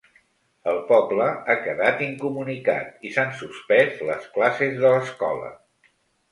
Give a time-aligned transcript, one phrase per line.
[0.69, 5.57] El poble ha quedat incomunicat i s’han suspès les classes de l’escola.